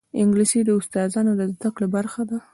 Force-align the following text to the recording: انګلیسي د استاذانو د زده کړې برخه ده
انګلیسي 0.21 0.59
د 0.65 0.69
استاذانو 0.79 1.31
د 1.39 1.41
زده 1.53 1.69
کړې 1.75 1.87
برخه 1.95 2.21
ده 2.29 2.37